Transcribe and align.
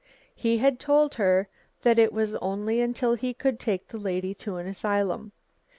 He 0.33 0.57
had 0.57 0.79
told 0.79 1.13
her 1.13 1.47
that 1.83 1.99
it 1.99 2.11
was 2.11 2.33
only 2.41 2.81
until 2.81 3.13
he 3.13 3.35
could 3.35 3.59
take 3.59 3.87
the 3.87 3.99
lady 3.99 4.33
to 4.33 4.55
an 4.57 4.65
asylum. 4.65 5.31